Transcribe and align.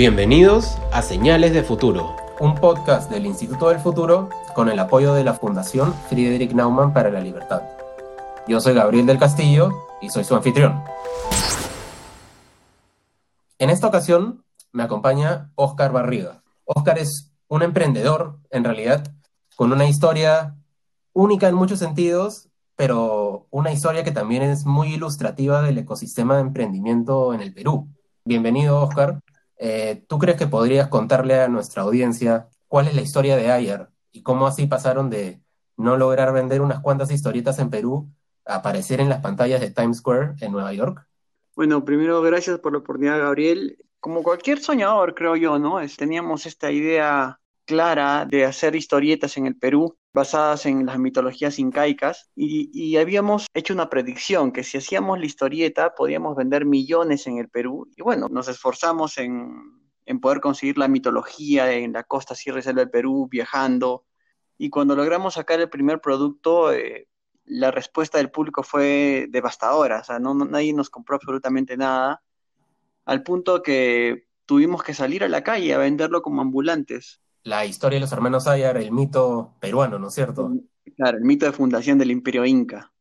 Bienvenidos 0.00 0.78
a 0.92 1.02
Señales 1.02 1.52
de 1.52 1.62
Futuro, 1.62 2.16
un 2.40 2.54
podcast 2.54 3.10
del 3.10 3.26
Instituto 3.26 3.68
del 3.68 3.80
Futuro 3.80 4.30
con 4.54 4.70
el 4.70 4.78
apoyo 4.78 5.12
de 5.12 5.24
la 5.24 5.34
Fundación 5.34 5.92
Friedrich 6.08 6.52
Naumann 6.52 6.94
para 6.94 7.10
la 7.10 7.20
Libertad. 7.20 7.60
Yo 8.48 8.62
soy 8.62 8.72
Gabriel 8.72 9.04
del 9.04 9.18
Castillo 9.18 9.68
y 10.00 10.08
soy 10.08 10.24
su 10.24 10.34
anfitrión. 10.34 10.82
En 13.58 13.68
esta 13.68 13.88
ocasión 13.88 14.42
me 14.72 14.84
acompaña 14.84 15.52
Oscar 15.54 15.92
Barriga. 15.92 16.42
Oscar 16.64 16.98
es 16.98 17.30
un 17.48 17.60
emprendedor, 17.60 18.38
en 18.48 18.64
realidad, 18.64 19.06
con 19.54 19.70
una 19.70 19.86
historia 19.86 20.56
única 21.12 21.46
en 21.46 21.56
muchos 21.56 21.78
sentidos, 21.78 22.48
pero 22.74 23.48
una 23.50 23.70
historia 23.70 24.02
que 24.02 24.12
también 24.12 24.44
es 24.44 24.64
muy 24.64 24.94
ilustrativa 24.94 25.60
del 25.60 25.76
ecosistema 25.76 26.36
de 26.36 26.40
emprendimiento 26.40 27.34
en 27.34 27.42
el 27.42 27.52
Perú. 27.52 27.86
Bienvenido, 28.24 28.80
Oscar. 28.80 29.20
Eh, 29.62 30.04
¿Tú 30.08 30.18
crees 30.18 30.38
que 30.38 30.46
podrías 30.46 30.88
contarle 30.88 31.38
a 31.38 31.48
nuestra 31.48 31.82
audiencia 31.82 32.48
cuál 32.66 32.88
es 32.88 32.94
la 32.94 33.02
historia 33.02 33.36
de 33.36 33.52
Ayer 33.52 33.88
y 34.10 34.22
cómo 34.22 34.46
así 34.46 34.66
pasaron 34.66 35.10
de 35.10 35.42
no 35.76 35.98
lograr 35.98 36.32
vender 36.32 36.62
unas 36.62 36.80
cuantas 36.80 37.10
historietas 37.10 37.58
en 37.58 37.68
Perú 37.68 38.10
a 38.46 38.56
aparecer 38.56 39.00
en 39.00 39.10
las 39.10 39.20
pantallas 39.20 39.60
de 39.60 39.70
Times 39.70 39.98
Square 39.98 40.36
en 40.40 40.52
Nueva 40.52 40.72
York? 40.72 41.06
Bueno, 41.54 41.84
primero 41.84 42.22
gracias 42.22 42.58
por 42.58 42.72
la 42.72 42.78
oportunidad, 42.78 43.18
Gabriel. 43.18 43.76
Como 44.00 44.22
cualquier 44.22 44.60
soñador, 44.60 45.14
creo 45.14 45.36
yo, 45.36 45.58
¿no? 45.58 45.76
teníamos 45.94 46.46
esta 46.46 46.70
idea 46.70 47.38
clara 47.66 48.24
de 48.24 48.46
hacer 48.46 48.74
historietas 48.74 49.36
en 49.36 49.46
el 49.46 49.56
Perú 49.56 49.94
basadas 50.12 50.66
en 50.66 50.86
las 50.86 50.98
mitologías 50.98 51.58
incaicas 51.58 52.30
y, 52.34 52.96
habíamos 52.96 53.46
hecho 53.54 53.74
una 53.74 53.88
predicción 53.88 54.52
que 54.52 54.64
si 54.64 54.78
hacíamos 54.78 55.18
la 55.18 55.26
historieta 55.26 55.94
podíamos 55.94 56.36
vender 56.36 56.64
millones 56.66 57.26
en 57.26 57.38
el 57.38 57.48
Perú 57.48 57.88
y 57.96 58.02
bueno, 58.02 58.28
nos 58.28 58.48
esforzamos 58.48 59.18
en, 59.18 59.78
poder 60.20 60.40
conseguir 60.40 60.76
la 60.76 60.88
mitología 60.88 61.72
en 61.72 61.92
la 61.92 62.02
costa 62.02 62.34
Sierra 62.34 62.58
y 62.58 62.62
Selva 62.62 62.80
del 62.80 62.90
Perú, 62.90 63.28
viajando 63.30 64.04
y 64.58 64.68
cuando 64.68 64.96
logramos 64.96 65.34
sacar 65.34 65.60
el 65.60 65.70
primer 65.70 66.00
producto, 66.00 66.72
eh, 66.72 67.08
la 67.44 67.70
respuesta 67.70 68.18
del 68.18 68.30
público 68.30 68.62
fue 68.64 69.26
devastadora, 69.30 70.00
o 70.00 70.04
sea, 70.04 70.18
no, 70.18 70.34
nadie 70.34 70.72
nos 70.74 70.90
compró 70.90 71.16
absolutamente 71.16 71.76
nada, 71.76 72.22
al 73.04 73.22
punto 73.22 73.62
que 73.62 74.26
tuvimos 74.46 74.82
que 74.82 74.94
salir 74.94 75.22
a 75.22 75.28
la 75.28 75.44
calle 75.44 75.72
a 75.74 75.78
venderlo 75.78 76.22
como 76.22 76.42
ambulantes 76.42 77.20
la 77.42 77.64
historia 77.64 77.96
de 77.96 78.00
los 78.00 78.12
hermanos 78.12 78.46
Ayar, 78.46 78.76
el 78.76 78.92
mito 78.92 79.54
peruano, 79.60 79.98
¿no 79.98 80.08
es 80.08 80.14
cierto? 80.14 80.52
Claro, 80.96 81.18
el 81.18 81.24
mito 81.24 81.46
de 81.46 81.52
fundación 81.52 81.98
del 81.98 82.10
imperio 82.10 82.44
inca. 82.44 82.92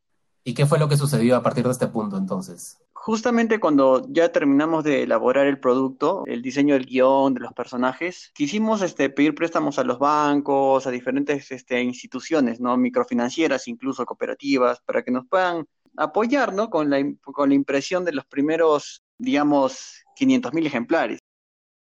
¿Y 0.43 0.53
qué 0.53 0.65
fue 0.65 0.79
lo 0.79 0.87
que 0.87 0.97
sucedió 0.97 1.35
a 1.35 1.43
partir 1.43 1.65
de 1.65 1.71
este 1.71 1.87
punto 1.87 2.17
entonces? 2.17 2.79
Justamente 2.93 3.59
cuando 3.59 4.05
ya 4.09 4.31
terminamos 4.31 4.83
de 4.83 5.03
elaborar 5.03 5.47
el 5.47 5.59
producto, 5.59 6.23
el 6.25 6.41
diseño 6.41 6.73
del 6.73 6.85
guion, 6.85 7.33
de 7.33 7.41
los 7.41 7.53
personajes, 7.53 8.31
quisimos 8.33 8.81
este, 8.81 9.09
pedir 9.09 9.35
préstamos 9.35 9.79
a 9.79 9.83
los 9.83 9.99
bancos, 9.99 10.85
a 10.85 10.91
diferentes 10.91 11.51
este, 11.51 11.81
instituciones, 11.81 12.59
¿no? 12.59 12.75
microfinancieras, 12.77 13.67
incluso 13.67 14.05
cooperativas, 14.05 14.81
para 14.81 15.03
que 15.03 15.11
nos 15.11 15.25
puedan 15.27 15.65
apoyar 15.97 16.53
¿no? 16.53 16.69
con, 16.69 16.89
la, 16.89 16.99
con 17.21 17.49
la 17.49 17.55
impresión 17.55 18.05
de 18.05 18.13
los 18.13 18.25
primeros, 18.25 19.03
digamos, 19.17 20.03
500.000 20.19 20.65
ejemplares. 20.65 21.19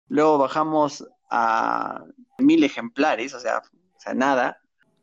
Luego 0.09 0.39
bajamos 0.39 1.07
a 1.35 2.05
mil 2.39 2.63
ejemplares, 2.63 3.33
o 3.33 3.41
sea, 3.41 3.63
o 3.97 4.01
sea 4.01 4.13
nada, 4.13 4.59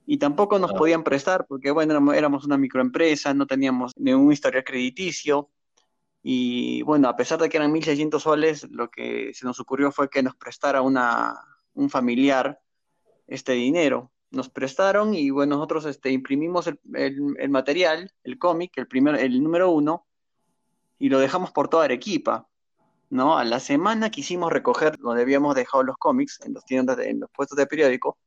y 0.05 0.17
tampoco 0.17 0.59
nos 0.59 0.73
podían 0.73 1.03
prestar 1.03 1.47
porque, 1.47 1.71
bueno, 1.71 2.13
éramos 2.13 2.45
una 2.45 2.57
microempresa, 2.57 3.33
no 3.33 3.47
teníamos 3.47 3.93
ningún 3.97 4.31
historial 4.31 4.63
crediticio, 4.63 5.49
y 6.21 6.81
bueno, 6.83 7.07
a 7.07 7.15
pesar 7.15 7.39
de 7.39 7.49
que 7.49 7.57
eran 7.57 7.73
1.600 7.73 8.19
soles, 8.19 8.67
lo 8.69 8.91
que 8.91 9.31
se 9.33 9.45
nos 9.45 9.59
ocurrió 9.59 9.91
fue 9.91 10.09
que 10.09 10.21
nos 10.21 10.35
prestara 10.35 10.81
una, 10.81 11.33
un 11.73 11.89
familiar 11.89 12.59
este 13.27 13.53
dinero. 13.53 14.11
Nos 14.31 14.49
prestaron 14.49 15.15
y 15.15 15.29
bueno, 15.29 15.55
nosotros 15.55 15.85
este, 15.85 16.11
imprimimos 16.11 16.67
el, 16.67 16.79
el 16.93 17.49
material, 17.49 18.11
el 18.23 18.37
cómic, 18.37 18.73
el, 18.77 18.87
primer, 18.87 19.15
el 19.15 19.41
número 19.41 19.71
uno, 19.71 20.05
y 20.99 21.09
lo 21.09 21.19
dejamos 21.19 21.51
por 21.51 21.69
toda 21.69 21.85
Arequipa. 21.85 22.47
¿No? 23.09 23.37
A 23.37 23.43
la 23.43 23.59
semana 23.59 24.09
quisimos 24.09 24.51
recoger 24.51 24.97
donde 24.97 25.21
habíamos 25.21 25.55
dejado 25.55 25.83
los 25.83 25.97
cómics, 25.97 26.39
en 26.45 26.53
los 26.53 26.65
tiendas, 26.65 26.99
en 26.99 27.19
los 27.19 27.29
puestos 27.31 27.57
de 27.57 27.67
periódico, 27.67 28.17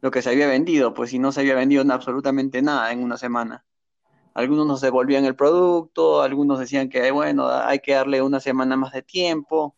lo 0.00 0.10
que 0.10 0.22
se 0.22 0.30
había 0.30 0.46
vendido, 0.48 0.94
pues 0.94 1.10
si 1.10 1.18
no 1.18 1.32
se 1.32 1.40
había 1.40 1.54
vendido 1.54 1.84
absolutamente 1.92 2.62
nada 2.62 2.92
en 2.92 3.02
una 3.02 3.16
semana. 3.16 3.64
Algunos 4.34 4.66
nos 4.66 4.80
devolvían 4.80 5.24
el 5.24 5.34
producto, 5.34 6.22
algunos 6.22 6.60
decían 6.60 6.88
que, 6.88 7.10
bueno, 7.10 7.48
hay 7.48 7.80
que 7.80 7.94
darle 7.94 8.22
una 8.22 8.40
semana 8.40 8.76
más 8.76 8.92
de 8.92 9.02
tiempo, 9.02 9.76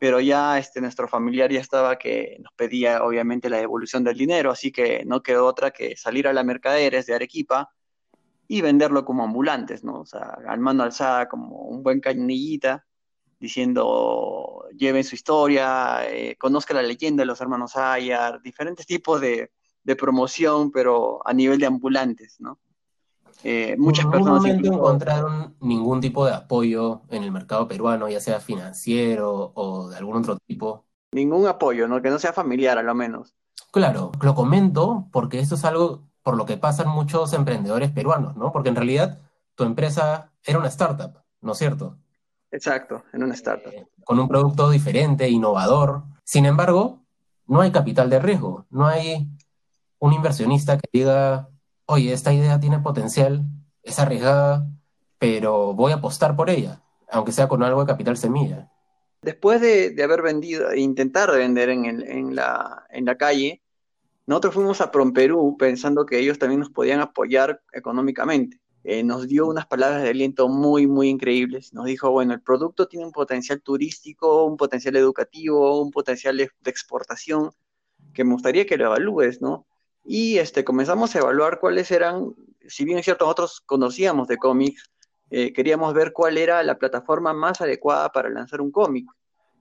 pero 0.00 0.18
ya 0.20 0.58
este, 0.58 0.80
nuestro 0.80 1.06
familiar 1.06 1.52
ya 1.52 1.60
estaba 1.60 1.96
que 1.96 2.36
nos 2.40 2.52
pedía 2.54 3.04
obviamente 3.04 3.48
la 3.48 3.58
devolución 3.58 4.02
del 4.02 4.16
dinero, 4.18 4.50
así 4.50 4.72
que 4.72 5.04
no 5.04 5.22
quedó 5.22 5.46
otra 5.46 5.70
que 5.70 5.96
salir 5.96 6.26
a 6.26 6.32
la 6.32 6.42
mercaderes 6.42 7.06
de 7.06 7.14
Arequipa 7.14 7.70
y 8.48 8.60
venderlo 8.60 9.04
como 9.04 9.22
ambulantes, 9.22 9.84
¿no? 9.84 10.00
O 10.00 10.06
sea, 10.06 10.38
al 10.48 10.58
mano 10.58 10.82
alzada 10.82 11.28
como 11.28 11.56
un 11.66 11.84
buen 11.84 12.00
cañillita 12.00 12.84
diciendo 13.42 14.66
lleven 14.78 15.02
su 15.02 15.16
historia, 15.16 16.08
eh, 16.08 16.36
conozca 16.38 16.74
la 16.74 16.82
leyenda 16.82 17.22
de 17.22 17.26
los 17.26 17.40
hermanos 17.40 17.76
Ayar, 17.76 18.40
diferentes 18.40 18.86
tipos 18.86 19.20
de, 19.20 19.50
promoción, 19.98 20.70
pero 20.70 21.20
a 21.26 21.34
nivel 21.34 21.58
de 21.58 21.66
ambulantes, 21.66 22.36
¿no? 22.38 22.60
Eh, 23.42 23.74
muchas 23.76 24.04
¿En 24.04 24.12
personas 24.12 24.44
encontraron 24.44 25.56
ningún 25.58 26.00
tipo 26.00 26.24
de 26.24 26.32
apoyo 26.32 27.02
en 27.08 27.24
el 27.24 27.32
mercado 27.32 27.66
peruano, 27.66 28.08
ya 28.08 28.20
sea 28.20 28.38
financiero 28.38 29.50
o 29.56 29.88
de 29.88 29.96
algún 29.96 30.18
otro 30.18 30.38
tipo? 30.46 30.84
Ningún 31.10 31.48
apoyo, 31.48 31.88
¿no? 31.88 32.00
Que 32.00 32.10
no 32.10 32.20
sea 32.20 32.32
familiar, 32.32 32.78
a 32.78 32.84
lo 32.84 32.94
menos. 32.94 33.34
Claro, 33.72 34.12
lo 34.20 34.36
comento 34.36 35.08
porque 35.10 35.40
esto 35.40 35.56
es 35.56 35.64
algo 35.64 36.04
por 36.22 36.36
lo 36.36 36.46
que 36.46 36.58
pasan 36.58 36.88
muchos 36.88 37.32
emprendedores 37.32 37.90
peruanos, 37.90 38.36
¿no? 38.36 38.52
Porque 38.52 38.68
en 38.68 38.76
realidad 38.76 39.18
tu 39.56 39.64
empresa 39.64 40.30
era 40.44 40.60
una 40.60 40.68
startup, 40.68 41.18
¿no 41.40 41.52
es 41.52 41.58
cierto? 41.58 41.98
Exacto, 42.52 43.04
en 43.12 43.22
una 43.22 43.34
startup. 43.34 43.72
Eh, 43.72 43.86
con 44.04 44.20
un 44.20 44.28
producto 44.28 44.70
diferente, 44.70 45.28
innovador. 45.28 46.02
Sin 46.22 46.44
embargo, 46.44 47.00
no 47.46 47.62
hay 47.62 47.72
capital 47.72 48.10
de 48.10 48.20
riesgo, 48.20 48.66
no 48.70 48.86
hay 48.86 49.26
un 49.98 50.12
inversionista 50.12 50.78
que 50.78 50.88
diga, 50.92 51.48
oye, 51.86 52.12
esta 52.12 52.32
idea 52.32 52.60
tiene 52.60 52.78
potencial, 52.78 53.42
es 53.82 53.98
arriesgada, 53.98 54.68
pero 55.18 55.74
voy 55.74 55.92
a 55.92 55.96
apostar 55.96 56.36
por 56.36 56.50
ella, 56.50 56.82
aunque 57.10 57.32
sea 57.32 57.48
con 57.48 57.62
algo 57.62 57.80
de 57.80 57.86
capital 57.86 58.16
semilla. 58.16 58.70
Después 59.22 59.60
de, 59.60 59.94
haber 60.02 60.20
vendido, 60.20 60.70
e 60.70 60.80
intentar 60.80 61.30
vender 61.30 61.70
en, 61.70 61.84
en, 61.84 62.34
la, 62.34 62.86
en 62.90 63.04
la 63.04 63.16
calle, 63.16 63.62
nosotros 64.26 64.54
fuimos 64.54 64.80
a 64.80 64.90
Promperú 64.90 65.56
pensando 65.58 66.06
que 66.06 66.18
ellos 66.18 66.38
también 66.38 66.60
nos 66.60 66.70
podían 66.70 67.00
apoyar 67.00 67.62
económicamente. 67.72 68.61
Eh, 68.84 69.04
nos 69.04 69.28
dio 69.28 69.46
unas 69.46 69.66
palabras 69.66 70.02
de 70.02 70.10
aliento 70.10 70.48
muy, 70.48 70.86
muy 70.86 71.08
increíbles. 71.08 71.72
Nos 71.72 71.84
dijo, 71.84 72.10
bueno, 72.10 72.34
el 72.34 72.40
producto 72.40 72.88
tiene 72.88 73.06
un 73.06 73.12
potencial 73.12 73.62
turístico, 73.62 74.44
un 74.44 74.56
potencial 74.56 74.96
educativo, 74.96 75.80
un 75.80 75.92
potencial 75.92 76.36
de, 76.36 76.50
exportación, 76.64 77.52
que 78.12 78.24
me 78.24 78.32
gustaría 78.32 78.66
que 78.66 78.76
lo 78.76 78.86
evalúes, 78.86 79.40
¿no? 79.40 79.66
Y 80.04 80.38
este, 80.38 80.64
comenzamos 80.64 81.14
a 81.14 81.20
evaluar 81.20 81.60
cuáles 81.60 81.92
eran, 81.92 82.34
si 82.66 82.84
bien 82.84 82.98
es 82.98 83.04
cierto, 83.04 83.24
nosotros 83.24 83.60
conocíamos 83.64 84.26
de 84.26 84.36
cómics, 84.36 84.90
eh, 85.30 85.52
queríamos 85.52 85.94
ver 85.94 86.12
cuál 86.12 86.36
era 86.36 86.62
la 86.64 86.76
plataforma 86.76 87.32
más 87.32 87.60
adecuada 87.60 88.10
para 88.10 88.30
lanzar 88.30 88.60
un 88.60 88.72
cómic. 88.72 89.06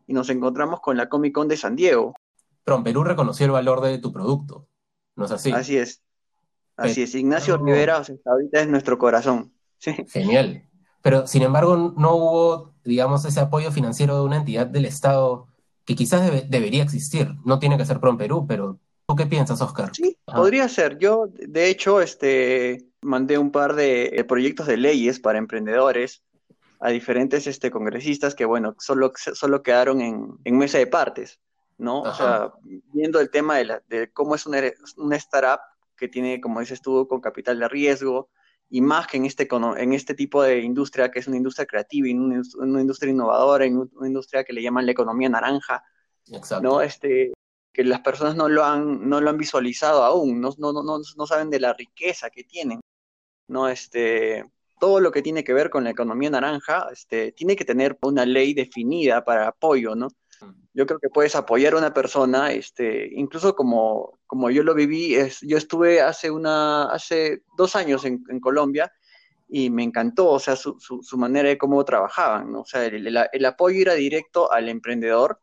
Y 0.07 0.13
nos 0.13 0.29
encontramos 0.29 0.81
con 0.81 0.97
la 0.97 1.07
Comic 1.07 1.33
Con 1.33 1.47
de 1.47 1.57
San 1.57 1.75
Diego. 1.75 2.15
Pero 2.63 2.83
Perú 2.83 3.03
reconoció 3.03 3.45
el 3.45 3.51
valor 3.51 3.81
de 3.81 3.99
tu 3.99 4.11
producto, 4.11 4.67
¿no 5.15 5.25
es 5.25 5.31
así? 5.31 5.51
Así 5.51 5.77
es. 5.77 6.01
Así 6.81 7.03
es, 7.03 7.15
Ignacio 7.15 7.57
Rivera 7.57 8.03
ahorita 8.25 8.61
es 8.61 8.67
nuestro 8.67 8.97
corazón. 8.97 9.53
Genial. 9.79 10.63
Pero 11.01 11.25
sin 11.27 11.41
embargo, 11.41 11.93
no 11.97 12.15
hubo, 12.15 12.73
digamos, 12.83 13.25
ese 13.25 13.39
apoyo 13.39 13.71
financiero 13.71 14.15
de 14.15 14.23
una 14.23 14.37
entidad 14.37 14.67
del 14.67 14.85
Estado 14.85 15.47
que 15.85 15.95
quizás 15.95 16.29
debería 16.49 16.83
existir. 16.83 17.33
No 17.43 17.59
tiene 17.59 17.77
que 17.77 17.85
ser 17.85 17.99
PROM 17.99 18.17
Perú, 18.17 18.45
pero 18.47 18.79
¿tú 19.07 19.15
qué 19.15 19.25
piensas, 19.25 19.61
Oscar? 19.61 19.89
Sí, 19.93 20.17
podría 20.25 20.69
ser. 20.69 20.99
Yo, 20.99 21.27
de 21.33 21.69
hecho, 21.69 22.01
este, 22.01 22.85
mandé 23.01 23.37
un 23.37 23.51
par 23.51 23.73
de 23.75 24.23
proyectos 24.27 24.67
de 24.67 24.77
leyes 24.77 25.19
para 25.19 25.39
emprendedores 25.39 26.23
a 26.79 26.89
diferentes 26.89 27.47
este, 27.47 27.71
congresistas 27.71 28.35
que, 28.35 28.45
bueno, 28.45 28.75
solo, 28.79 29.11
solo 29.15 29.63
quedaron 29.63 30.01
en, 30.01 30.57
mesa 30.57 30.79
de 30.79 30.87
partes, 30.87 31.39
¿no? 31.77 32.01
O 32.01 32.13
sea, 32.13 32.53
viendo 32.93 33.19
el 33.19 33.29
tema 33.29 33.57
de, 33.57 33.65
la, 33.65 33.83
de 33.87 34.11
cómo 34.11 34.35
es 34.35 34.45
una, 34.45 34.59
una 34.97 35.15
startup 35.15 35.59
que 36.01 36.07
tiene, 36.07 36.41
como 36.41 36.59
dices 36.61 36.81
tú, 36.81 37.07
con 37.07 37.21
capital 37.21 37.59
de 37.59 37.67
riesgo, 37.67 38.31
y 38.69 38.81
más 38.81 39.05
que 39.05 39.17
en 39.17 39.25
este, 39.25 39.47
en 39.77 39.93
este 39.93 40.15
tipo 40.15 40.41
de 40.41 40.59
industria, 40.61 41.11
que 41.11 41.19
es 41.19 41.27
una 41.27 41.37
industria 41.37 41.67
creativa, 41.67 42.07
y 42.07 42.13
una, 42.13 42.81
industria 42.81 43.11
innovadora, 43.11 43.67
y 43.67 43.69
una 43.69 44.07
industria 44.07 44.43
que 44.43 44.51
le 44.51 44.63
llaman 44.63 44.87
la 44.87 44.93
economía 44.93 45.29
naranja, 45.29 45.83
¿no? 46.63 46.81
Este, 46.81 47.33
que 47.71 47.83
las 47.83 47.99
personas 47.99 48.35
no 48.35 48.49
lo 48.49 48.65
han, 48.65 49.07
no 49.07 49.21
lo 49.21 49.29
han 49.29 49.37
visualizado 49.37 50.03
aún, 50.03 50.41
no, 50.41 50.49
no, 50.57 50.73
no, 50.73 50.83
no 50.83 51.27
saben 51.27 51.51
de 51.51 51.59
la 51.59 51.73
riqueza 51.73 52.31
que 52.31 52.43
tienen, 52.43 52.81
¿no? 53.47 53.69
Este, 53.69 54.43
todo 54.79 55.01
lo 55.01 55.11
que 55.11 55.21
tiene 55.21 55.43
que 55.43 55.53
ver 55.53 55.69
con 55.69 55.83
la 55.83 55.91
economía 55.91 56.31
naranja, 56.31 56.87
este, 56.91 57.31
tiene 57.33 57.55
que 57.55 57.65
tener 57.65 57.99
una 58.01 58.25
ley 58.25 58.55
definida 58.55 59.23
para 59.23 59.49
apoyo, 59.49 59.93
¿no? 59.93 60.07
Yo 60.73 60.87
creo 60.87 60.99
que 60.99 61.09
puedes 61.09 61.35
apoyar 61.35 61.73
a 61.73 61.77
una 61.77 61.93
persona, 61.93 62.51
este, 62.53 63.07
incluso 63.13 63.55
como, 63.55 64.17
como 64.31 64.49
yo 64.49 64.63
lo 64.63 64.73
viví, 64.73 65.13
es, 65.13 65.41
yo 65.41 65.57
estuve 65.57 65.99
hace, 65.99 66.31
una, 66.31 66.85
hace 66.85 67.43
dos 67.57 67.75
años 67.75 68.05
en, 68.05 68.39
Colombia 68.39 68.89
y 69.49 69.69
me 69.69 69.83
encantó, 69.83 70.29
o 70.29 70.39
sea, 70.39 70.55
su, 70.55 70.79
su, 70.79 71.17
manera 71.17 71.49
de 71.49 71.57
cómo 71.57 71.83
trabajaban, 71.83 72.49
¿no? 72.49 72.61
O 72.61 72.65
sea, 72.65 72.85
el, 72.85 73.05
el, 73.07 73.45
apoyo 73.45 73.81
era 73.81 73.93
directo 73.93 74.49
al 74.49 74.69
emprendedor 74.69 75.41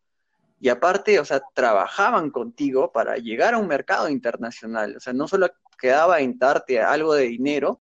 y 0.59 0.71
aparte, 0.71 1.21
o 1.21 1.25
sea, 1.27 1.43
trabajaban 1.55 2.31
contigo 2.31 2.91
para 2.91 3.17
llegar 3.19 3.53
a 3.53 3.59
un 3.59 3.69
mercado 3.69 4.09
internacional, 4.09 4.97
o 4.97 5.01
sea, 5.01 5.13
no 5.13 5.29
solo 5.29 5.51
quedaba 5.79 6.21
en 6.21 6.39
darte 6.39 6.81
algo 6.81 7.13
de 7.13 7.25
dinero, 7.25 7.83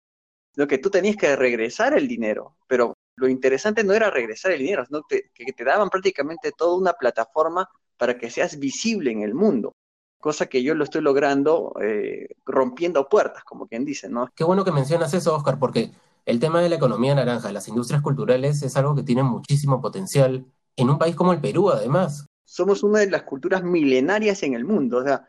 sino 0.52 0.66
que 0.66 0.76
tú 0.76 0.90
tenías 0.90 1.16
que 1.16 1.34
regresar 1.34 1.96
el 1.96 2.08
dinero, 2.08 2.58
pero 2.66 2.92
lo 3.16 3.26
interesante 3.26 3.84
no 3.84 3.94
era 3.94 4.10
regresar 4.10 4.52
el 4.52 4.58
dinero, 4.58 4.84
sino 4.84 5.02
que, 5.08 5.30
que 5.32 5.50
te 5.54 5.64
daban 5.64 5.88
prácticamente 5.88 6.52
toda 6.52 6.76
una 6.76 6.92
plataforma 6.92 7.66
para 7.96 8.18
que 8.18 8.28
seas 8.28 8.58
visible 8.58 9.10
en 9.12 9.22
el 9.22 9.32
mundo 9.32 9.74
cosa 10.20 10.46
que 10.46 10.62
yo 10.62 10.74
lo 10.74 10.84
estoy 10.84 11.00
logrando 11.02 11.74
eh, 11.82 12.28
rompiendo 12.44 13.08
puertas, 13.08 13.42
como 13.42 13.66
quien 13.66 13.84
dice, 13.84 14.08
¿no? 14.08 14.30
Qué 14.34 14.44
bueno 14.44 14.64
que 14.64 14.72
mencionas 14.72 15.12
eso, 15.14 15.34
Oscar, 15.34 15.58
porque 15.58 15.90
el 16.26 16.38
tema 16.38 16.60
de 16.60 16.68
la 16.68 16.76
economía 16.76 17.14
naranja, 17.14 17.50
las 17.50 17.66
industrias 17.68 18.02
culturales, 18.02 18.62
es 18.62 18.76
algo 18.76 18.94
que 18.94 19.02
tiene 19.02 19.22
muchísimo 19.22 19.80
potencial 19.80 20.44
en 20.76 20.90
un 20.90 20.98
país 20.98 21.16
como 21.16 21.32
el 21.32 21.40
Perú, 21.40 21.70
además. 21.70 22.26
Somos 22.44 22.82
una 22.82 23.00
de 23.00 23.10
las 23.10 23.22
culturas 23.22 23.62
milenarias 23.62 24.42
en 24.42 24.54
el 24.54 24.64
mundo, 24.64 24.98
o 24.98 25.04
sea, 25.04 25.26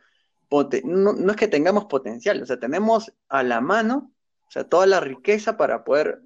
no, 0.84 1.14
no 1.14 1.32
es 1.32 1.38
que 1.38 1.48
tengamos 1.48 1.86
potencial, 1.86 2.42
o 2.42 2.46
sea, 2.46 2.60
tenemos 2.60 3.14
a 3.30 3.44
la 3.44 3.62
mano, 3.62 4.12
o 4.48 4.52
sea, 4.52 4.66
toda 4.66 4.86
la 4.86 5.00
riqueza 5.00 5.56
para 5.56 5.84
poder 5.84 6.22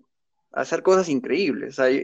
hacer 0.51 0.81
cosas 0.81 1.09
increíbles. 1.09 1.77
O 1.77 1.83
sea, 1.83 2.01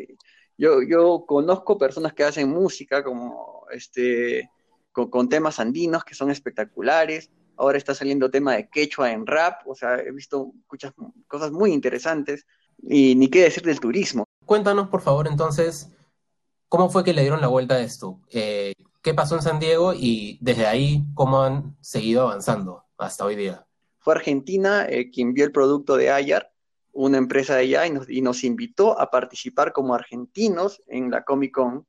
yo, 0.58 0.84
yo 0.84 1.26
conozco 1.28 1.80
personas 1.80 2.14
que 2.14 2.24
hacen 2.24 2.50
música 2.50 3.04
como 3.04 3.66
este 3.72 4.52
con, 4.92 5.10
con, 5.10 5.30
temas 5.30 5.60
andinos 5.60 6.04
que 6.04 6.16
son 6.16 6.32
espectaculares. 6.32 7.30
Ahora 7.58 7.78
está 7.78 7.94
saliendo 7.94 8.32
tema 8.32 8.56
de 8.56 8.70
quechua 8.70 9.12
en 9.12 9.28
rap, 9.28 9.68
o 9.68 9.76
sea, 9.76 9.98
he 9.98 10.12
visto 10.12 10.54
muchas 10.70 10.94
cosas 11.28 11.52
muy 11.52 11.74
interesantes. 11.74 12.46
Y 12.82 13.16
ni 13.16 13.30
qué 13.30 13.44
decir 13.44 13.64
del 13.64 13.80
turismo. 13.80 14.26
Cuéntanos, 14.46 14.90
por 14.90 15.02
favor, 15.02 15.28
entonces, 15.28 15.92
¿cómo 16.68 16.90
fue 16.90 17.04
que 17.04 17.14
le 17.14 17.22
dieron 17.22 17.42
la 17.42 17.48
vuelta 17.48 17.76
a 17.76 17.80
esto? 17.80 18.20
Eh, 18.32 18.74
¿Qué 19.02 19.14
pasó 19.14 19.36
en 19.36 19.42
San 19.42 19.60
Diego 19.60 19.94
y 19.94 20.38
desde 20.42 20.68
ahí 20.68 21.04
cómo 21.14 21.42
han 21.42 21.76
seguido 21.82 22.24
avanzando 22.24 22.86
hasta 22.98 23.26
hoy 23.26 23.36
día? 23.36 23.66
Fue 24.00 24.16
Argentina 24.16 24.86
eh, 24.88 25.10
quien 25.12 25.34
vio 25.34 25.46
el 25.46 25.52
producto 25.52 25.96
de 25.96 26.12
Ayar, 26.12 26.52
una 26.92 27.18
empresa 27.18 27.56
de 27.56 27.62
allá, 27.62 27.88
y 27.88 27.92
nos, 27.92 28.10
y 28.10 28.22
nos 28.22 28.44
invitó 28.44 29.00
a 29.00 29.10
participar 29.10 29.74
como 29.74 29.94
argentinos 29.94 30.82
en 30.88 31.10
la 31.12 31.24
Comic 31.24 31.54
Con 31.54 31.88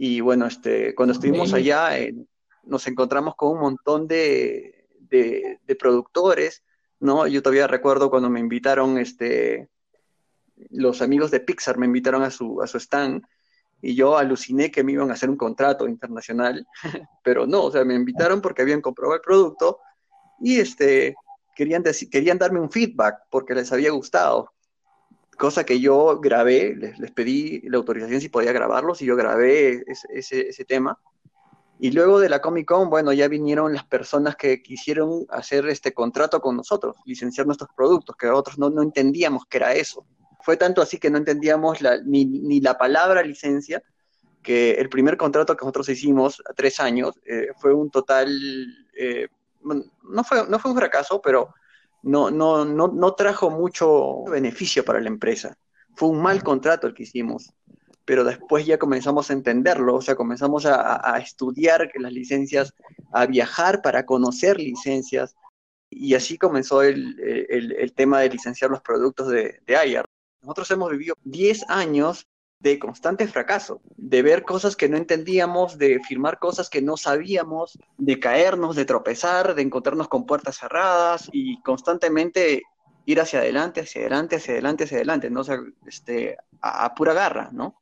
y 0.00 0.20
bueno, 0.20 0.46
este, 0.46 0.94
cuando 0.94 1.12
estuvimos 1.12 1.52
allá, 1.52 1.98
eh, 1.98 2.14
nos 2.62 2.86
encontramos 2.86 3.34
con 3.34 3.50
un 3.50 3.60
montón 3.60 4.06
de, 4.06 4.86
de, 5.00 5.58
de, 5.66 5.74
productores, 5.74 6.62
¿no? 7.00 7.26
Yo 7.26 7.42
todavía 7.42 7.66
recuerdo 7.66 8.08
cuando 8.08 8.30
me 8.30 8.38
invitaron, 8.38 8.96
este, 8.98 9.68
los 10.70 11.02
amigos 11.02 11.32
de 11.32 11.40
Pixar 11.40 11.78
me 11.78 11.86
invitaron 11.86 12.22
a 12.22 12.30
su, 12.30 12.62
a 12.62 12.68
su 12.68 12.78
stand, 12.78 13.24
y 13.82 13.96
yo 13.96 14.16
aluciné 14.16 14.70
que 14.70 14.84
me 14.84 14.92
iban 14.92 15.10
a 15.10 15.14
hacer 15.14 15.30
un 15.30 15.36
contrato 15.36 15.88
internacional, 15.88 16.64
pero 17.24 17.44
no, 17.48 17.64
o 17.64 17.72
sea, 17.72 17.84
me 17.84 17.94
invitaron 17.94 18.40
porque 18.40 18.62
habían 18.62 18.80
comprobado 18.80 19.16
el 19.16 19.22
producto 19.22 19.80
y 20.38 20.60
este, 20.60 21.16
querían, 21.56 21.82
querían 22.08 22.38
darme 22.38 22.60
un 22.60 22.70
feedback 22.70 23.22
porque 23.32 23.52
les 23.52 23.72
había 23.72 23.90
gustado 23.90 24.52
cosa 25.38 25.64
que 25.64 25.80
yo 25.80 26.20
grabé, 26.20 26.74
les, 26.76 26.98
les, 26.98 27.10
pedí 27.12 27.62
la 27.68 27.78
autorización 27.78 28.20
si 28.20 28.28
podía 28.28 28.52
grabarlos 28.52 29.00
y 29.00 29.06
yo 29.06 29.16
grabé 29.16 29.84
ese, 29.86 30.08
ese, 30.12 30.48
ese, 30.48 30.64
tema. 30.64 30.98
Y 31.78 31.92
luego 31.92 32.18
de 32.18 32.28
la 32.28 32.40
Comic 32.40 32.66
Con, 32.66 32.90
bueno, 32.90 33.12
ya 33.12 33.28
vinieron 33.28 33.72
las 33.72 33.84
personas 33.84 34.34
que 34.34 34.62
quisieron 34.62 35.26
hacer 35.30 35.66
este 35.68 35.94
contrato 35.94 36.40
con 36.40 36.56
nosotros, 36.56 36.96
licenciar 37.06 37.46
nuestros 37.46 37.70
productos, 37.74 38.16
que 38.16 38.26
nosotros 38.26 38.58
no, 38.58 38.68
no 38.68 38.82
entendíamos 38.82 39.46
que 39.46 39.58
era 39.58 39.72
eso. 39.72 40.04
Fue 40.42 40.56
tanto 40.56 40.82
así 40.82 40.98
que 40.98 41.08
no 41.08 41.18
entendíamos 41.18 41.80
la, 41.80 41.98
ni, 42.04 42.24
ni, 42.24 42.60
la 42.60 42.76
palabra 42.76 43.22
licencia, 43.22 43.82
que 44.42 44.72
el 44.72 44.88
primer 44.88 45.16
contrato 45.16 45.56
que 45.56 45.64
nosotros 45.64 45.88
hicimos 45.88 46.42
a 46.50 46.52
tres 46.52 46.80
años 46.80 47.14
eh, 47.24 47.48
fue 47.58 47.72
un 47.72 47.90
total, 47.90 48.28
eh, 48.96 49.28
no, 49.62 50.24
fue, 50.24 50.48
no 50.48 50.58
fue 50.58 50.72
un 50.72 50.76
fracaso, 50.76 51.20
pero 51.22 51.54
no, 52.02 52.30
no, 52.30 52.64
no, 52.64 52.88
no 52.88 53.14
trajo 53.14 53.50
mucho 53.50 54.24
beneficio 54.24 54.84
para 54.84 55.00
la 55.00 55.08
empresa. 55.08 55.56
Fue 55.94 56.08
un 56.08 56.20
mal 56.22 56.42
contrato 56.42 56.86
el 56.86 56.94
que 56.94 57.02
hicimos, 57.04 57.52
pero 58.04 58.24
después 58.24 58.64
ya 58.66 58.78
comenzamos 58.78 59.30
a 59.30 59.32
entenderlo, 59.32 59.96
o 59.96 60.02
sea, 60.02 60.14
comenzamos 60.14 60.64
a, 60.66 61.14
a 61.14 61.18
estudiar 61.18 61.90
las 61.96 62.12
licencias, 62.12 62.72
a 63.12 63.26
viajar 63.26 63.82
para 63.82 64.06
conocer 64.06 64.58
licencias, 64.58 65.34
y 65.90 66.14
así 66.14 66.38
comenzó 66.38 66.82
el, 66.82 67.18
el, 67.48 67.72
el 67.72 67.92
tema 67.94 68.20
de 68.20 68.28
licenciar 68.28 68.70
los 68.70 68.82
productos 68.82 69.28
de, 69.28 69.60
de 69.66 69.76
Ayar. 69.76 70.04
Nosotros 70.42 70.70
hemos 70.70 70.90
vivido 70.90 71.16
10 71.24 71.68
años 71.68 72.27
de 72.60 72.78
constante 72.78 73.26
fracaso, 73.28 73.80
de 73.96 74.22
ver 74.22 74.42
cosas 74.42 74.74
que 74.74 74.88
no 74.88 74.96
entendíamos, 74.96 75.78
de 75.78 76.00
firmar 76.00 76.38
cosas 76.38 76.68
que 76.68 76.82
no 76.82 76.96
sabíamos, 76.96 77.78
de 77.96 78.18
caernos, 78.18 78.74
de 78.74 78.84
tropezar, 78.84 79.54
de 79.54 79.62
encontrarnos 79.62 80.08
con 80.08 80.26
puertas 80.26 80.58
cerradas 80.58 81.28
y 81.32 81.60
constantemente 81.62 82.62
ir 83.06 83.20
hacia 83.20 83.40
adelante, 83.40 83.82
hacia 83.82 84.00
adelante, 84.02 84.36
hacia 84.36 84.52
adelante, 84.54 84.84
hacia 84.84 84.96
adelante, 84.98 85.30
¿no? 85.30 85.40
O 85.40 85.44
sea, 85.44 85.58
este, 85.86 86.36
a, 86.60 86.84
a 86.84 86.94
pura 86.94 87.14
garra, 87.14 87.50
¿no? 87.52 87.76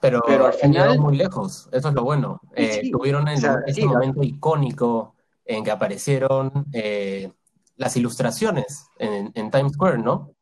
Pero, 0.00 0.22
Pero 0.26 0.46
al 0.46 0.54
final 0.54 0.98
muy 0.98 1.16
lejos, 1.16 1.68
eso 1.72 1.88
es 1.88 1.94
lo 1.94 2.04
bueno. 2.04 2.40
Eh, 2.54 2.80
sí, 2.82 2.90
tuvieron 2.90 3.26
en, 3.28 3.38
o 3.38 3.40
sea, 3.40 3.56
ese 3.66 3.80
sí, 3.80 3.86
momento 3.86 4.22
icónico 4.22 5.14
en 5.44 5.64
que 5.64 5.70
aparecieron 5.70 6.66
eh, 6.72 7.32
las 7.76 7.96
ilustraciones 7.96 8.86
en, 8.98 9.32
en 9.34 9.50
Times 9.50 9.72
Square, 9.72 9.98
¿no? 9.98 10.33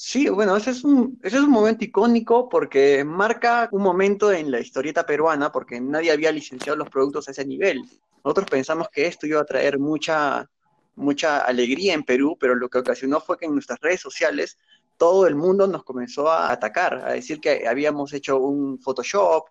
Sí, 0.00 0.28
bueno, 0.28 0.56
ese 0.56 0.70
es, 0.70 0.84
un, 0.84 1.18
ese 1.24 1.38
es 1.38 1.42
un 1.42 1.50
momento 1.50 1.84
icónico 1.84 2.48
porque 2.48 3.02
marca 3.04 3.68
un 3.72 3.82
momento 3.82 4.30
en 4.30 4.48
la 4.48 4.60
historieta 4.60 5.04
peruana 5.04 5.50
porque 5.50 5.80
nadie 5.80 6.12
había 6.12 6.30
licenciado 6.30 6.76
los 6.76 6.88
productos 6.88 7.26
a 7.26 7.32
ese 7.32 7.44
nivel. 7.44 7.82
Nosotros 8.24 8.48
pensamos 8.48 8.88
que 8.90 9.06
esto 9.06 9.26
iba 9.26 9.40
a 9.40 9.44
traer 9.44 9.80
mucha, 9.80 10.48
mucha 10.94 11.38
alegría 11.38 11.94
en 11.94 12.04
Perú, 12.04 12.36
pero 12.38 12.54
lo 12.54 12.68
que 12.68 12.78
ocasionó 12.78 13.20
fue 13.20 13.38
que 13.38 13.46
en 13.46 13.54
nuestras 13.54 13.80
redes 13.80 14.00
sociales 14.00 14.56
todo 14.96 15.26
el 15.26 15.34
mundo 15.34 15.66
nos 15.66 15.82
comenzó 15.82 16.30
a 16.30 16.52
atacar, 16.52 16.94
a 17.04 17.14
decir 17.14 17.40
que 17.40 17.66
habíamos 17.66 18.12
hecho 18.12 18.38
un 18.38 18.78
Photoshop, 18.78 19.48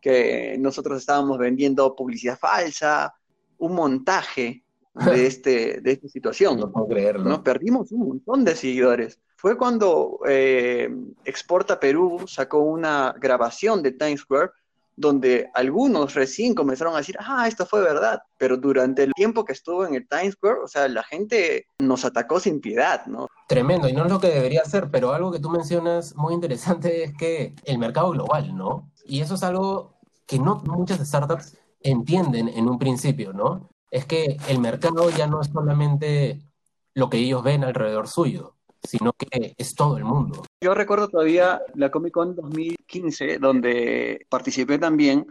que 0.00 0.56
nosotros 0.58 0.98
estábamos 0.98 1.36
vendiendo 1.36 1.94
publicidad 1.94 2.38
falsa, 2.38 3.14
un 3.58 3.74
montaje 3.74 4.64
de, 4.94 5.26
este, 5.26 5.80
de 5.80 5.92
esta 5.92 6.08
situación. 6.08 6.58
No 6.58 6.70
puedo 6.70 6.88
creerlo. 6.88 7.24
¿no? 7.24 7.42
Perdimos 7.42 7.92
un 7.92 8.08
montón 8.08 8.44
de 8.44 8.54
seguidores 8.54 9.18
fue 9.40 9.56
cuando 9.56 10.20
eh, 10.28 10.90
Exporta 11.24 11.80
Perú 11.80 12.26
sacó 12.26 12.58
una 12.58 13.14
grabación 13.18 13.82
de 13.82 13.92
Times 13.92 14.20
Square 14.20 14.50
donde 14.94 15.48
algunos 15.54 16.12
recién 16.12 16.54
comenzaron 16.54 16.94
a 16.94 16.98
decir, 16.98 17.16
ah, 17.18 17.48
esto 17.48 17.64
fue 17.64 17.80
verdad, 17.80 18.20
pero 18.36 18.58
durante 18.58 19.02
el 19.02 19.14
tiempo 19.14 19.46
que 19.46 19.54
estuvo 19.54 19.86
en 19.86 19.94
el 19.94 20.06
Times 20.06 20.34
Square, 20.34 20.58
o 20.64 20.68
sea, 20.68 20.88
la 20.88 21.02
gente 21.02 21.64
nos 21.78 22.04
atacó 22.04 22.38
sin 22.38 22.60
piedad, 22.60 23.06
¿no? 23.06 23.28
Tremendo, 23.48 23.88
y 23.88 23.94
no 23.94 24.04
es 24.04 24.12
lo 24.12 24.20
que 24.20 24.28
debería 24.28 24.62
ser, 24.66 24.90
pero 24.90 25.14
algo 25.14 25.32
que 25.32 25.40
tú 25.40 25.48
mencionas 25.48 26.14
muy 26.16 26.34
interesante 26.34 27.04
es 27.04 27.16
que 27.16 27.54
el 27.64 27.78
mercado 27.78 28.10
global, 28.10 28.54
¿no? 28.54 28.90
Y 29.06 29.22
eso 29.22 29.36
es 29.36 29.42
algo 29.42 29.94
que 30.26 30.38
no 30.38 30.56
muchas 30.66 31.00
startups 31.00 31.56
entienden 31.80 32.48
en 32.48 32.68
un 32.68 32.78
principio, 32.78 33.32
¿no? 33.32 33.70
Es 33.90 34.06
que 34.06 34.36
el 34.48 34.60
mercado 34.60 35.10
ya 35.10 35.26
no 35.26 35.40
es 35.40 35.48
solamente 35.48 36.40
lo 36.94 37.10
que 37.10 37.18
ellos 37.18 37.42
ven 37.42 37.64
alrededor 37.64 38.08
suyo, 38.08 38.56
sino 38.82 39.12
que 39.12 39.54
es 39.56 39.74
todo 39.74 39.96
el 39.96 40.04
mundo. 40.04 40.44
Yo 40.60 40.74
recuerdo 40.74 41.08
todavía 41.08 41.60
la 41.74 41.90
Comic 41.90 42.12
Con 42.12 42.34
2015, 42.34 43.38
donde 43.38 44.26
participé 44.28 44.78
también, 44.78 45.26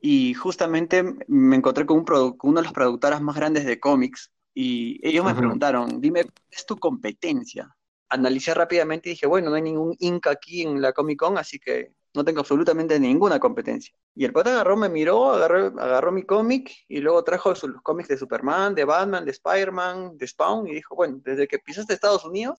y 0.00 0.34
justamente 0.34 1.04
me 1.28 1.56
encontré 1.56 1.86
con, 1.86 1.98
un 1.98 2.04
con 2.04 2.50
uno 2.50 2.60
de 2.60 2.64
los 2.64 2.72
productoras 2.72 3.20
más 3.20 3.36
grandes 3.36 3.64
de 3.64 3.78
cómics, 3.80 4.30
y 4.54 5.00
ellos 5.06 5.24
me 5.24 5.32
uh 5.32 5.34
-huh. 5.34 5.38
preguntaron, 5.38 6.00
dime, 6.00 6.24
¿cuál 6.24 6.34
es 6.50 6.66
tu 6.66 6.76
competencia? 6.76 7.74
Analicé 8.12 8.52
rápidamente 8.52 9.08
y 9.08 9.12
dije, 9.12 9.26
bueno, 9.26 9.48
no 9.48 9.56
hay 9.56 9.62
ningún 9.62 9.96
Inca 10.00 10.30
aquí 10.30 10.62
en 10.62 10.82
la 10.82 10.92
Comic 10.92 11.18
Con, 11.18 11.38
así 11.38 11.58
que 11.58 11.94
no 12.14 12.24
tengo 12.24 12.40
absolutamente 12.40 13.00
ninguna 13.00 13.40
competencia. 13.40 13.94
Y 14.14 14.26
el 14.26 14.32
pata 14.32 14.50
agarró, 14.50 14.76
me 14.76 14.90
miró, 14.90 15.32
agarró, 15.32 15.68
agarró 15.80 16.12
mi 16.12 16.24
cómic 16.24 16.70
y 16.88 16.98
luego 16.98 17.24
trajo 17.24 17.50
los 17.50 17.82
cómics 17.82 18.08
de 18.08 18.18
Superman, 18.18 18.74
de 18.74 18.84
Batman, 18.84 19.24
de 19.24 19.30
Spider-Man, 19.30 20.18
de 20.18 20.26
Spawn 20.26 20.68
y 20.68 20.74
dijo, 20.74 20.94
bueno, 20.94 21.20
desde 21.24 21.48
que 21.48 21.58
pisaste 21.58 21.94
Estados 21.94 22.24
Unidos, 22.24 22.58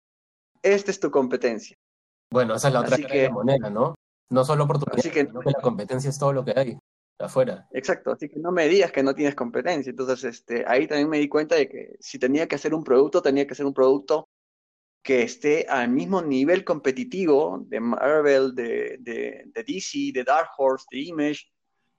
esta 0.63 0.89
es 0.89 0.99
tu 0.99 1.11
competencia. 1.11 1.77
Bueno, 2.31 2.55
esa 2.55 2.69
es 2.69 2.73
la 2.73 2.79
otra 2.79 2.97
cara 2.97 3.13
de 3.13 3.23
la 3.23 3.29
moneda, 3.29 3.69
¿no? 3.69 3.93
No 4.31 4.43
solo 4.43 4.63
oportunidades, 4.63 5.13
que, 5.13 5.25
sino 5.25 5.39
que 5.39 5.51
la 5.51 5.61
competencia 5.61 6.09
es 6.09 6.17
todo 6.17 6.33
lo 6.33 6.43
que 6.43 6.53
hay 6.55 6.79
afuera. 7.19 7.67
Exacto, 7.71 8.11
así 8.11 8.27
que 8.27 8.39
no 8.39 8.51
me 8.51 8.67
digas 8.67 8.91
que 8.91 9.03
no 9.03 9.13
tienes 9.13 9.35
competencia. 9.35 9.91
Entonces, 9.91 10.23
este, 10.23 10.65
ahí 10.67 10.87
también 10.87 11.09
me 11.09 11.19
di 11.19 11.29
cuenta 11.29 11.55
de 11.55 11.69
que 11.69 11.95
si 11.99 12.17
tenía 12.17 12.47
que 12.47 12.55
hacer 12.55 12.73
un 12.73 12.83
producto, 12.83 13.21
tenía 13.21 13.45
que 13.45 13.53
hacer 13.53 13.67
un 13.67 13.73
producto 13.73 14.29
que 15.03 15.23
esté 15.23 15.67
al 15.69 15.89
mismo 15.89 16.21
nivel 16.21 16.63
competitivo 16.63 17.63
de 17.67 17.79
Marvel, 17.79 18.55
de, 18.55 18.97
de, 19.01 19.43
de 19.53 19.63
DC, 19.63 20.11
de 20.13 20.23
Dark 20.23 20.49
Horse, 20.57 20.85
de 20.89 21.01
Image, 21.01 21.41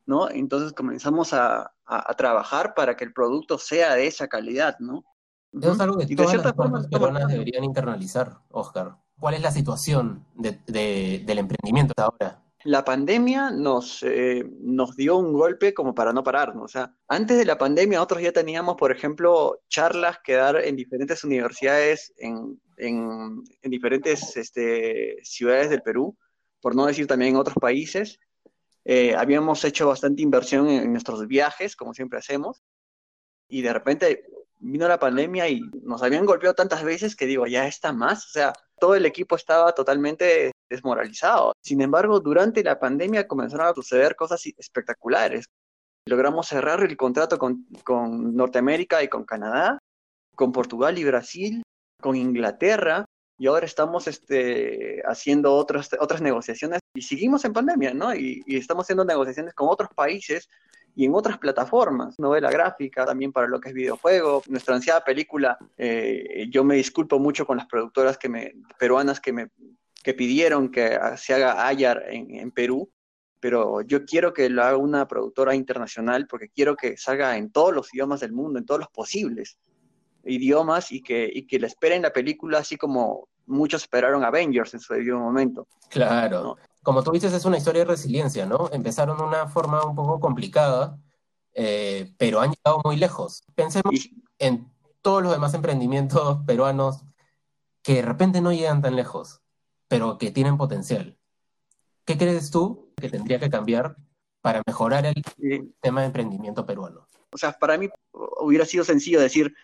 ¿no? 0.07 0.31
Entonces 0.31 0.73
comenzamos 0.73 1.33
a, 1.33 1.71
trabajar 2.17 2.73
para 2.75 2.97
que 2.97 3.05
el 3.05 3.13
producto 3.13 3.59
sea 3.59 3.95
de 3.95 4.07
esa 4.07 4.27
calidad, 4.27 4.79
¿no? 4.79 5.05
Eso 5.53 5.73
es 5.73 5.81
algo 5.81 5.99
que 5.99 6.07
y 6.09 6.17
todas 6.17 6.35
las 6.43 6.55
formas 6.55 6.87
peruanas 6.89 7.29
deberían 7.29 7.63
internalizar, 7.63 8.39
Oscar. 8.49 8.97
¿Cuál 9.21 9.35
es 9.35 9.43
la 9.43 9.51
situación 9.51 10.25
del 10.35 11.39
emprendimiento 11.39 11.93
ahora? 11.99 12.43
La 12.65 12.83
pandemia 12.83 13.51
nos, 13.51 14.03
eh, 14.03 14.43
nos 14.61 14.97
dio 14.97 15.19
un 15.19 15.35
golpe 15.35 15.75
como 15.75 15.95
para 15.95 16.13
no 16.13 16.23
pararnos. 16.23 16.65
O 16.65 16.69
sea, 16.69 16.95
antes 17.09 17.37
de 17.37 17.45
la 17.45 17.59
pandemia 17.59 17.99
nosotros 17.99 18.23
ya 18.23 18.33
teníamos, 18.33 18.77
por 18.77 18.91
ejemplo, 18.91 19.61
charlas 19.69 20.19
que 20.25 20.33
dar 20.33 20.57
en 20.57 20.75
diferentes 20.75 21.25
universidades, 21.25 22.15
en, 22.17 22.59
en, 22.79 23.45
diferentes 23.65 24.37
este, 24.37 25.19
ciudades 25.23 25.69
del 25.69 25.83
Perú, 25.83 26.17
por 26.61 26.75
no 26.75 26.87
decir 26.87 27.07
también 27.07 27.33
en 27.35 27.41
otros 27.41 27.57
países. 27.61 28.19
Eh, 28.87 29.15
habíamos 29.15 29.63
hecho 29.65 29.89
bastante 29.89 30.23
inversión 30.23 30.69
en, 30.69 30.91
nuestros 30.91 31.27
viajes, 31.27 31.77
como 31.77 31.93
siempre 31.93 32.19
hacemos, 32.19 32.63
y 33.49 33.61
de 33.61 33.73
repente 33.73 34.25
vino 34.59 34.89
la 34.89 34.99
pandemia 34.99 35.49
y 35.49 35.61
nos 35.83 36.03
habían 36.03 36.25
golpeado 36.25 36.55
tantas 36.55 36.83
veces 36.83 37.15
que 37.15 37.27
digo, 37.27 37.47
ya 37.47 37.67
está 37.67 37.93
más, 37.93 38.25
o 38.27 38.31
sea, 38.31 38.53
todo 38.85 38.97
el 38.97 39.07
equipo 39.07 39.35
estaba 39.35 39.73
totalmente 39.73 40.53
desmoralizado. 40.69 41.55
Sin 41.63 41.81
embargo, 41.81 42.21
durante 42.21 42.63
la 42.63 42.79
pandemia 42.79 43.27
comenzaron 43.27 43.69
a 43.69 43.73
suceder 43.73 44.15
cosas 44.15 44.45
espectaculares. 44.59 45.47
Logramos 46.07 46.49
cerrar 46.49 46.83
el 46.83 46.95
contrato 46.95 47.39
con, 47.39 47.67
Norteamérica 48.37 49.03
y 49.03 49.09
con 49.09 49.25
Canadá, 49.25 49.79
con 50.37 50.53
Portugal 50.53 50.99
y 50.99 51.05
Brasil, 51.05 51.63
con 51.99 52.15
Inglaterra, 52.15 53.07
y 53.39 53.47
ahora 53.47 53.65
estamos 53.65 54.07
este, 54.07 55.01
haciendo 55.07 55.55
otras, 55.55 55.89
otras 55.99 56.21
negociaciones 56.21 56.81
y 56.95 57.01
seguimos 57.01 57.43
en 57.47 57.55
pandemia, 57.55 57.95
¿no? 57.95 58.15
Y, 58.15 58.45
estamos 58.49 58.85
haciendo 58.85 59.07
negociaciones 59.07 59.55
con 59.55 59.71
otros 59.71 59.89
países 59.95 60.51
y 60.95 61.05
en 61.07 61.15
otras 61.15 61.39
plataformas, 61.39 62.19
novela 62.19 62.51
gráfica, 62.51 63.05
también 63.05 63.33
para 63.33 63.49
lo 63.49 63.61
que 63.61 63.71
es 63.71 63.75
videojuego. 63.75 64.43
Nuestra 64.49 64.77
ansiada 64.77 65.03
película, 65.03 65.59
eh, 65.77 66.47
yo 66.51 66.65
me 66.65 66.77
disculpo 66.77 67.19
mucho 67.19 67.47
con 67.47 67.57
las 67.57 67.67
productoras 67.67 68.17
que 68.17 68.29
me, 68.29 68.55
peruanas 68.79 69.21
que 69.21 69.33
me 69.33 69.51
que 70.03 70.13
pidieron 70.13 70.71
que 70.71 70.99
se 71.17 71.33
haga 71.33 71.67
Ayar 71.67 72.05
en, 72.11 72.35
en 72.35 72.51
Perú, 72.51 72.91
pero 73.41 73.81
yo 73.81 74.05
quiero 74.05 74.35
que 74.35 74.51
lo 74.51 74.63
haga 74.63 74.77
una 74.77 75.09
productora 75.09 75.55
internacional 75.55 76.27
porque 76.27 76.51
quiero 76.51 76.77
que 76.77 76.99
salga 76.99 77.39
en 77.39 77.51
todos 77.51 77.75
los 77.75 77.93
idiomas 77.95 78.21
del 78.21 78.33
mundo, 78.33 78.59
en 78.59 78.67
todos 78.67 78.81
los 78.81 78.91
posibles 78.91 79.59
idiomas 80.25 80.93
y 80.93 81.03
que, 81.03 81.31
y 81.33 81.47
que 81.47 81.59
la 81.59 81.67
esperen 81.67 82.03
la 82.03 82.13
película 82.13 82.59
así 82.59 82.77
como 82.77 83.29
muchos 83.47 83.83
esperaron 83.83 84.25
Avengers 84.25 84.75
en 84.75 84.81
su 84.81 84.95
debido 84.95 85.19
momento. 85.19 85.67
Claro. 85.91 86.57
Como 86.85 87.03
tú 87.03 87.13
dices, 87.13 87.33
es 87.33 87.47
una 87.47 87.57
historia 87.57 87.81
de 87.81 87.91
resiliencia, 87.91 88.45
¿no? 88.45 88.69
Empezaron 88.71 89.17
de 89.17 89.25
una 89.25 89.49
forma 89.49 89.85
un 89.85 89.97
poco 89.97 90.21
complicada, 90.21 91.01
eh, 91.55 92.15
pero 92.19 92.41
han 92.41 92.53
llegado 92.53 92.83
muy 92.85 92.97
lejos. 92.97 93.43
Pensemos 93.55 94.11
en 94.39 94.71
todos 95.01 95.23
los 95.23 95.33
demás 95.33 95.55
emprendimientos 95.55 96.41
peruanos 96.47 97.03
que 97.83 97.95
de 97.95 98.03
repente 98.03 98.43
no 98.43 98.53
llegan 98.53 98.83
tan 98.83 98.97
lejos, 98.97 99.41
pero 99.89 100.19
que 100.19 100.31
tienen 100.31 100.59
potencial. 100.59 101.19
¿Qué 102.05 102.19
crees 102.19 102.51
tú 102.51 102.93
que 103.01 103.09
tendría 103.09 103.41
que 103.41 103.49
cambiar 103.49 103.97
para 104.43 104.63
mejorar 104.67 105.07
el 105.07 105.75
tema 105.81 106.03
de 106.03 106.09
emprendimiento 106.09 106.67
peruano? 106.67 107.09
O 107.33 107.39
sea, 107.39 107.53
para 107.53 107.79
mí 107.79 107.89
hubiera 108.41 108.67
sido 108.67 108.85
sencillo 108.85 109.21
decir, 109.21 109.55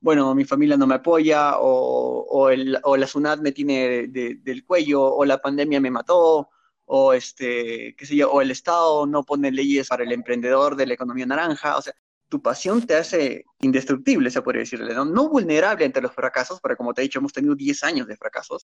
bueno, 0.00 0.34
mi 0.34 0.46
familia 0.46 0.78
no 0.78 0.86
me 0.86 0.94
apoya, 0.94 1.58
o, 1.58 2.24
o, 2.26 2.48
el, 2.48 2.78
o 2.84 2.96
la 2.96 3.06
SUNAT 3.06 3.40
me 3.40 3.52
tiene 3.52 4.08
del 4.08 4.64
cuello, 4.64 5.04
o 5.04 5.26
la 5.26 5.42
pandemia 5.42 5.78
me 5.78 5.90
mató, 5.90 6.48
o 6.92 7.12
este, 7.12 7.94
qué 7.96 8.04
sé 8.04 8.16
yo, 8.16 8.32
o 8.32 8.40
el 8.42 8.50
Estado 8.50 9.06
no 9.06 9.22
pone 9.22 9.52
leyes 9.52 9.86
para 9.86 10.02
el 10.02 10.10
emprendedor 10.10 10.74
de 10.74 10.86
la 10.86 10.94
economía 10.94 11.24
naranja, 11.24 11.76
o 11.76 11.82
sea, 11.82 11.94
tu 12.28 12.42
pasión 12.42 12.84
te 12.84 12.96
hace 12.96 13.44
indestructible, 13.60 14.28
se 14.28 14.42
podría 14.42 14.62
decirle, 14.62 14.92
¿no? 14.92 15.04
No 15.04 15.28
vulnerable 15.28 15.84
ante 15.84 16.00
los 16.00 16.12
fracasos, 16.12 16.60
porque 16.60 16.76
como 16.76 16.92
te 16.92 17.00
he 17.00 17.04
dicho, 17.04 17.20
hemos 17.20 17.32
tenido 17.32 17.54
10 17.54 17.84
años 17.84 18.08
de 18.08 18.16
fracasos, 18.16 18.66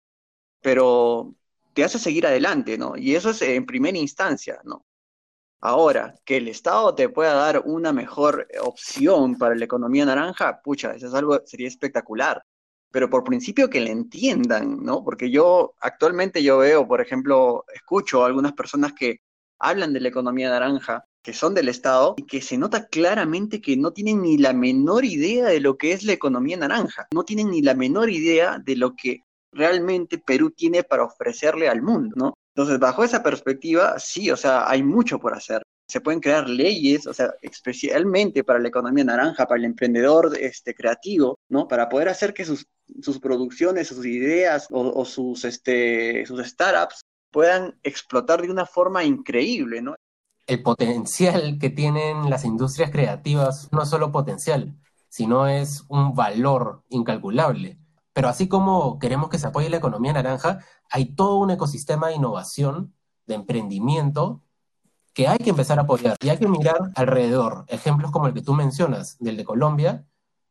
pero 0.60 1.32
te 1.74 1.84
hace 1.84 2.00
seguir 2.00 2.26
adelante, 2.26 2.76
¿no? 2.76 2.96
Y 2.96 3.14
eso 3.14 3.30
es 3.30 3.40
en 3.42 3.64
primera 3.64 3.96
instancia, 3.96 4.60
¿no? 4.64 4.84
Ahora, 5.60 6.14
que 6.24 6.38
el 6.38 6.48
Estado 6.48 6.96
te 6.96 7.08
pueda 7.08 7.34
dar 7.34 7.62
una 7.66 7.92
mejor 7.92 8.48
opción 8.62 9.38
para 9.38 9.54
la 9.54 9.64
economía 9.64 10.06
naranja, 10.06 10.60
pucha, 10.60 10.92
eso 10.94 11.06
es 11.06 11.14
algo, 11.14 11.40
sería 11.46 11.68
espectacular. 11.68 12.42
Pero 12.90 13.10
por 13.10 13.24
principio 13.24 13.68
que 13.68 13.80
le 13.80 13.90
entiendan, 13.90 14.82
¿no? 14.82 15.04
Porque 15.04 15.30
yo 15.30 15.74
actualmente 15.80 16.42
yo 16.42 16.58
veo, 16.58 16.86
por 16.86 17.00
ejemplo, 17.00 17.64
escucho 17.74 18.22
a 18.22 18.26
algunas 18.26 18.52
personas 18.52 18.92
que 18.92 19.20
hablan 19.58 19.92
de 19.92 20.00
la 20.00 20.08
economía 20.08 20.50
naranja, 20.50 21.04
que 21.22 21.32
son 21.32 21.54
del 21.54 21.68
Estado, 21.68 22.14
y 22.16 22.24
que 22.24 22.40
se 22.40 22.56
nota 22.56 22.86
claramente 22.86 23.60
que 23.60 23.76
no 23.76 23.92
tienen 23.92 24.22
ni 24.22 24.38
la 24.38 24.52
menor 24.52 25.04
idea 25.04 25.46
de 25.46 25.60
lo 25.60 25.76
que 25.76 25.92
es 25.92 26.04
la 26.04 26.12
economía 26.12 26.56
naranja, 26.56 27.08
no 27.12 27.24
tienen 27.24 27.50
ni 27.50 27.60
la 27.60 27.74
menor 27.74 28.08
idea 28.08 28.58
de 28.58 28.76
lo 28.76 28.94
que 28.94 29.24
realmente 29.52 30.18
Perú 30.18 30.50
tiene 30.50 30.82
para 30.84 31.04
ofrecerle 31.04 31.68
al 31.68 31.82
mundo, 31.82 32.14
¿no? 32.16 32.34
Entonces, 32.54 32.78
bajo 32.78 33.04
esa 33.04 33.22
perspectiva, 33.22 33.98
sí, 33.98 34.30
o 34.30 34.36
sea, 34.36 34.68
hay 34.68 34.82
mucho 34.82 35.18
por 35.18 35.34
hacer. 35.34 35.62
Se 35.88 36.00
pueden 36.00 36.20
crear 36.20 36.48
leyes, 36.48 37.06
o 37.06 37.14
sea, 37.14 37.32
especialmente 37.40 38.44
para 38.44 38.58
la 38.58 38.68
economía 38.68 39.04
naranja, 39.04 39.46
para 39.46 39.58
el 39.58 39.64
emprendedor 39.64 40.36
este, 40.38 40.74
creativo, 40.74 41.38
¿no? 41.48 41.66
Para 41.66 41.88
poder 41.88 42.08
hacer 42.08 42.34
que 42.34 42.44
sus, 42.44 42.66
sus 43.00 43.18
producciones, 43.18 43.88
sus 43.88 44.04
ideas 44.04 44.68
o, 44.70 45.04
sus, 45.04 45.44
este, 45.44 46.26
sus 46.26 46.46
startups 46.46 47.00
puedan 47.30 47.78
explotar 47.82 48.42
de 48.42 48.50
una 48.50 48.66
forma 48.66 49.04
increíble, 49.04 49.80
¿no? 49.80 49.94
El 50.46 50.62
potencial 50.62 51.58
que 51.58 51.70
tienen 51.70 52.30
las 52.30 52.44
industrias 52.44 52.90
creativas 52.90 53.68
no 53.72 53.82
es 53.82 53.88
solo 53.88 54.12
potencial, 54.12 54.74
sino 55.08 55.46
es 55.46 55.84
un 55.88 56.14
valor 56.14 56.82
incalculable. 56.88 57.78
Pero 58.12 58.28
así 58.28 58.48
como 58.48 58.98
queremos 58.98 59.28
que 59.30 59.38
se 59.38 59.46
apoye 59.46 59.70
la 59.70 59.76
economía 59.76 60.12
naranja, 60.12 60.58
hay 60.90 61.14
todo 61.14 61.38
un 61.38 61.50
ecosistema 61.50 62.08
de 62.08 62.16
innovación, 62.16 62.94
de 63.26 63.34
emprendimiento, 63.34 64.42
que 65.18 65.26
hay 65.26 65.38
que 65.38 65.50
empezar 65.50 65.80
a 65.80 65.82
apoyar. 65.82 66.16
Y 66.20 66.28
hay 66.28 66.38
que 66.38 66.46
mirar 66.46 66.92
alrededor, 66.94 67.64
ejemplos 67.66 68.12
como 68.12 68.28
el 68.28 68.34
que 68.34 68.40
tú 68.40 68.54
mencionas, 68.54 69.16
del 69.18 69.36
de 69.36 69.44
Colombia, 69.44 70.06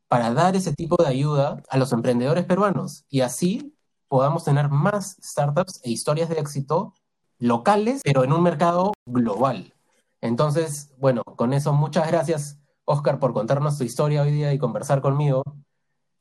para 0.10 0.34
dar 0.34 0.58
ese 0.58 0.74
tipo 0.74 1.02
de 1.02 1.08
ayuda 1.08 1.64
a 1.70 1.78
los 1.78 1.94
emprendedores 1.94 2.44
peruanos. 2.44 3.06
Y 3.08 3.22
así 3.22 3.74
podamos 4.10 4.44
tener 4.44 4.68
más 4.68 5.16
startups 5.24 5.80
e 5.86 5.92
historias 5.92 6.28
de 6.28 6.40
éxito 6.40 6.94
locales, 7.40 8.02
pero 8.04 8.26
en 8.26 8.34
un 8.34 8.44
mercado 8.44 8.92
global. 9.06 9.74
Entonces, 10.20 10.92
bueno, 10.98 11.24
con 11.24 11.54
eso 11.54 11.72
muchas 11.72 12.06
gracias, 12.06 12.60
Oscar, 12.84 13.20
por 13.20 13.32
contarnos 13.32 13.78
tu 13.78 13.86
historia 13.86 14.24
hoy 14.24 14.34
día 14.34 14.52
y 14.52 14.60
conversar 14.60 15.00
conmigo. 15.00 15.44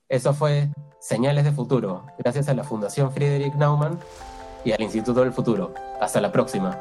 Eso 0.08 0.34
fue 0.34 0.70
Señales 1.00 1.42
de 1.42 1.50
Futuro, 1.50 2.06
gracias 2.16 2.48
a 2.48 2.54
la 2.54 2.62
Fundación 2.62 3.10
Friedrich 3.10 3.54
Naumann 3.54 3.98
y 4.64 4.70
al 4.70 4.82
Instituto 4.82 5.22
del 5.22 5.32
Futuro. 5.32 5.74
Hasta 6.00 6.20
la 6.20 6.30
próxima. 6.30 6.78